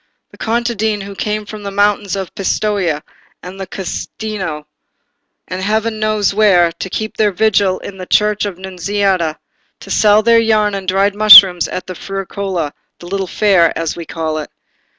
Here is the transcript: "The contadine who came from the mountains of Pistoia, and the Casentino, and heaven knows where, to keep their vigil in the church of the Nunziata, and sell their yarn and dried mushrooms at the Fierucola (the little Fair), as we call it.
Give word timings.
"The 0.31 0.37
contadine 0.39 1.01
who 1.01 1.13
came 1.13 1.45
from 1.45 1.61
the 1.61 1.69
mountains 1.69 2.15
of 2.15 2.33
Pistoia, 2.33 3.03
and 3.43 3.59
the 3.59 3.67
Casentino, 3.67 4.65
and 5.47 5.61
heaven 5.61 5.99
knows 5.99 6.33
where, 6.33 6.71
to 6.71 6.89
keep 6.89 7.15
their 7.17 7.31
vigil 7.31 7.77
in 7.77 7.99
the 7.99 8.07
church 8.07 8.45
of 8.45 8.55
the 8.55 8.63
Nunziata, 8.63 9.37
and 9.79 9.93
sell 9.93 10.23
their 10.23 10.39
yarn 10.39 10.73
and 10.73 10.87
dried 10.87 11.13
mushrooms 11.13 11.67
at 11.67 11.85
the 11.85 11.93
Fierucola 11.93 12.73
(the 12.97 13.05
little 13.05 13.27
Fair), 13.27 13.77
as 13.77 13.95
we 13.95 14.07
call 14.07 14.39
it. 14.39 14.49